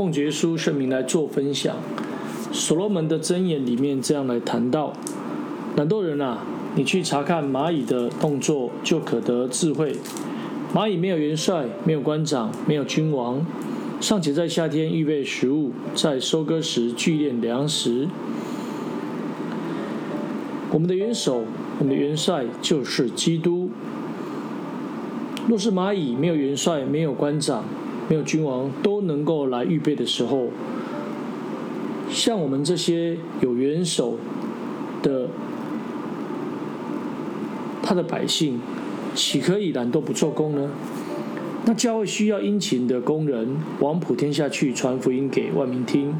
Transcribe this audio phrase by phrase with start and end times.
[0.00, 1.76] 奉耶稣圣名来做分享。
[2.50, 4.94] 所罗门的箴言里面这样来谈到：
[5.76, 6.38] 懒惰人啊，
[6.74, 9.94] 你去查看蚂蚁的动作，就可得智慧。
[10.74, 13.44] 蚂蚁没有元帅，没有官长，没有君王，
[14.00, 18.08] 尚且在夏天预备食物，在收割时聚敛粮食。
[20.70, 21.44] 我们的元首，
[21.78, 23.68] 我们的元帅就是基督。
[25.46, 27.64] 若是蚂蚁没有元帅，没有官长，
[28.10, 30.48] 没有君王，都能够来预备的时候，
[32.10, 34.18] 像我们这些有元首
[35.00, 35.28] 的
[37.80, 38.58] 他的百姓，
[39.14, 40.68] 岂可以懒惰不做工呢？
[41.66, 46.12] 那教会需要殷勤的工人，往普天下去传福音给万民听。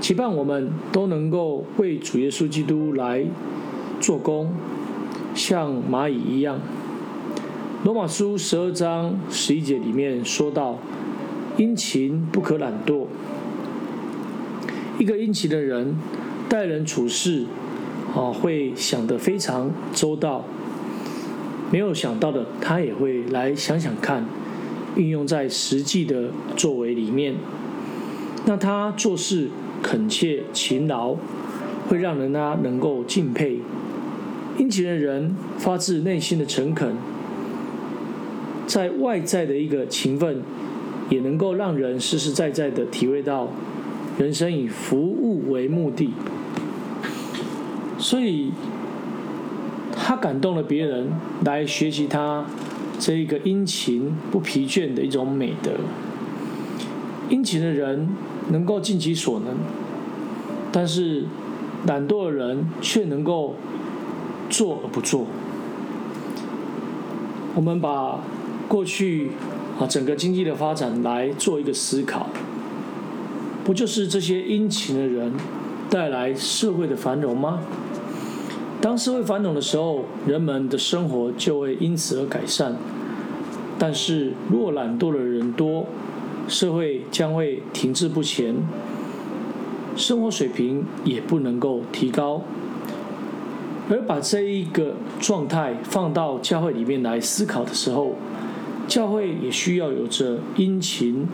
[0.00, 3.26] 期盼我们都能够为主耶稣基督来
[3.98, 4.52] 做工，
[5.34, 6.60] 像蚂蚁一样。
[7.82, 10.78] 罗马书十二章十一节里面说到
[11.60, 13.04] ：“殷勤不可懒惰。”
[14.98, 15.94] 一个殷勤的人
[16.48, 17.44] 待人处事
[18.14, 20.46] 啊，会想得非常周到。
[21.70, 24.24] 没有想到的，他也会来想想看，
[24.96, 27.34] 运用在实际的作为里面。
[28.46, 29.50] 那他做事
[29.82, 31.14] 恳切勤劳，
[31.88, 33.60] 会让人呢能够敬佩。
[34.56, 36.96] 殷勤的人发自内心的诚恳，
[38.66, 40.42] 在外在的一个勤奋，
[41.10, 43.48] 也能够让人实实在在的体会到
[44.18, 46.14] 人生以服务为目的。
[47.98, 48.52] 所以。
[50.02, 51.08] 他感动了别人，
[51.44, 52.44] 来学习他
[52.98, 55.70] 这一个殷勤不疲倦的一种美德。
[57.28, 58.08] 殷勤的人
[58.48, 59.54] 能够尽其所能，
[60.72, 61.26] 但是
[61.86, 63.54] 懒惰的人却能够
[64.48, 65.26] 做而不做。
[67.54, 68.18] 我们把
[68.66, 69.30] 过去
[69.80, 72.26] 啊整个经济的发展来做一个思考，
[73.64, 75.32] 不就是这些殷勤的人
[75.88, 77.60] 带来社会的繁荣吗？
[78.82, 82.76] 当社会繁荣的时候，人们的生活就会因此而改善。
[83.78, 85.86] 但是，若懒惰的人多，
[86.46, 88.56] 社会将会停滞不前，
[89.96, 92.42] 生活水平也不能够提高。
[93.88, 98.16] 而把这一个状态放到教会里面来思考的时候，
[98.90, 101.24] 教会也需要有着殷勤、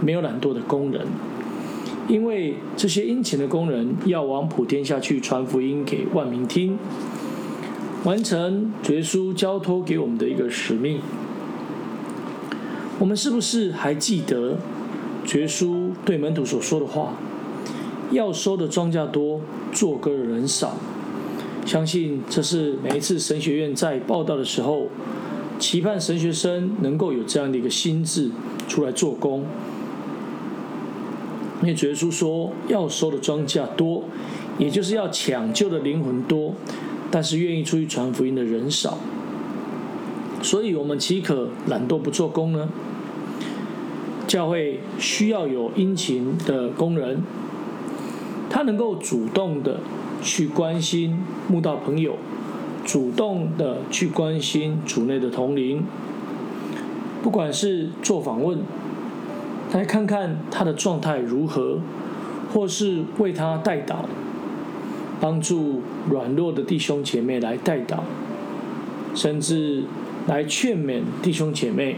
[0.00, 1.08] 没有懒惰的工人。
[2.06, 6.78] 因为这些殷勤的工人要往普天下去传福音给万民听，
[8.04, 11.00] 完成耶稣交托给我们的一个使命。
[13.00, 14.58] 我们是不是还记得
[15.34, 17.14] 耶稣对门徒所说的话？
[18.12, 19.40] 要收的庄稼多，
[19.72, 20.76] 做歌的人少。
[21.66, 24.88] 相信这是每一次神学院在报道的时候，
[25.60, 28.30] 期盼神学生能够有这样的一个心智
[28.66, 29.44] 出来做工。
[31.60, 34.04] 因为耶稣说，要收的庄稼多，
[34.58, 36.54] 也就是要抢救的灵魂多，
[37.10, 38.96] 但是愿意出去传福音的人少。
[40.42, 42.70] 所以，我们岂可懒惰不做工呢？
[44.26, 47.22] 教会需要有殷勤的工人，
[48.48, 49.80] 他能够主动的
[50.22, 52.16] 去关心慕道朋友，
[52.90, 55.84] 主动的去关心主内的同龄，
[57.22, 58.58] 不管是做访问。
[59.72, 61.78] 来看看他的状态如何，
[62.52, 63.98] 或是为他代祷，
[65.20, 67.98] 帮助软弱的弟兄姐妹来代祷，
[69.14, 69.84] 甚至
[70.26, 71.94] 来劝勉弟兄姐妹，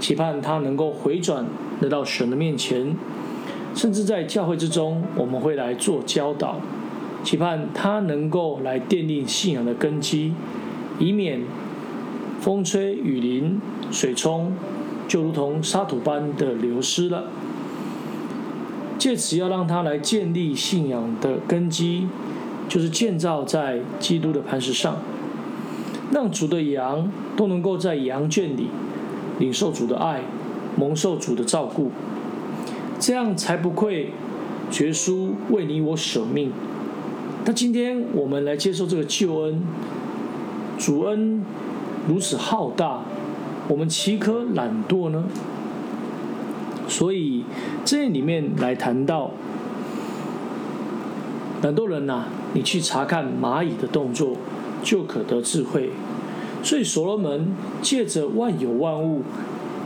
[0.00, 1.44] 期盼他能够回转
[1.82, 2.96] 来到神的面前，
[3.74, 6.58] 甚至在教会之中，我们会来做教导，
[7.22, 10.34] 期盼他能够来奠定信仰的根基，
[10.98, 11.42] 以免
[12.40, 13.60] 风吹雨淋、
[13.90, 14.52] 水冲。
[15.08, 17.24] 就如同沙土般的流失了，
[18.96, 22.06] 借此要让他来建立信仰的根基，
[22.68, 24.98] 就是建造在基督的磐石上，
[26.12, 28.68] 让主的羊都能够在羊圈里
[29.40, 30.22] 领受主的爱，
[30.76, 31.90] 蒙受主的照顾，
[33.00, 34.12] 这样才不愧
[34.78, 36.52] 耶稣为你我舍命。
[37.44, 39.62] 那今天我们来接受这个救恩，
[40.78, 41.42] 主恩
[42.06, 43.02] 如此浩大。
[43.68, 45.24] 我们岂可懒惰呢？
[46.88, 47.44] 所以
[47.84, 49.30] 这里面来谈到
[51.62, 54.36] 懒惰人呐、你去查看蚂蚁的动作，
[54.82, 55.90] 就可得智慧。
[56.62, 59.22] 所以所罗门借着万有万物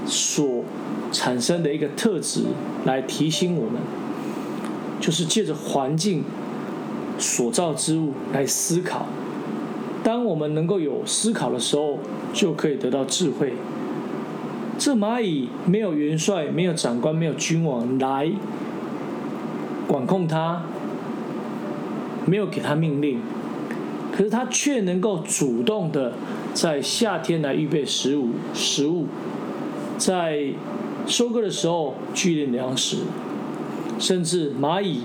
[0.07, 0.65] 所
[1.13, 2.45] 产生的一个特质
[2.85, 3.81] 来提醒我们，
[4.99, 6.25] 就是借着环境
[7.19, 9.07] 所造之物来思考。
[10.03, 11.99] 当我们能够有思考的时候，
[12.33, 13.55] 就可以得到智慧。
[14.77, 18.31] 这蚂蚁没有元帅，没有长官，没有君王来
[19.87, 20.63] 管控它，
[22.27, 23.21] 没有给它命令，
[24.13, 26.15] 可是它却能够主动的
[26.53, 29.07] 在夏天来预备食物，食物，
[29.97, 30.49] 在
[31.07, 32.99] 收割的时候聚敛粮食，
[33.99, 35.03] 甚至蚂蚁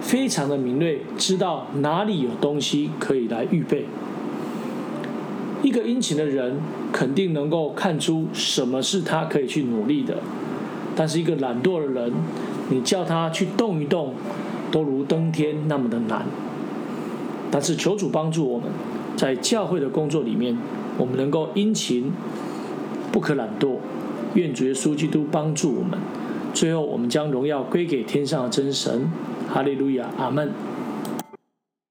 [0.00, 3.86] 非常的敏锐，知道哪里有东西可以来预备。
[5.62, 6.58] 一个殷勤的人
[6.90, 10.16] 肯定能够看出什么是他可以去努力的，
[10.96, 12.12] 但是一个懒惰的人，
[12.70, 14.14] 你叫他去动一动，
[14.72, 16.24] 都如登天那么的难。
[17.50, 18.68] 但是求主帮助我们，
[19.16, 20.56] 在教会的工作里面，
[20.96, 22.10] 我们能够殷勤，
[23.12, 23.76] 不可懒惰。
[24.34, 25.98] 愿主耶稣基督帮助我们。
[26.54, 29.10] 最后，我们将荣耀归给天上的真神。
[29.52, 30.48] 哈利路亚，阿门。